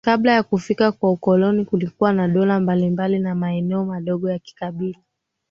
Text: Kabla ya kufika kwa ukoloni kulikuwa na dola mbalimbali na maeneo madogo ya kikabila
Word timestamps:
Kabla 0.05 0.31
ya 0.33 0.43
kufika 0.43 0.91
kwa 0.91 1.11
ukoloni 1.11 1.65
kulikuwa 1.65 2.13
na 2.13 2.27
dola 2.27 2.59
mbalimbali 2.59 3.19
na 3.19 3.35
maeneo 3.35 3.85
madogo 3.85 4.31
ya 4.31 4.39
kikabila 4.39 4.99